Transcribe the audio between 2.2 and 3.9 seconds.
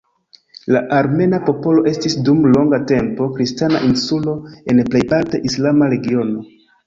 dum longa tempo, kristana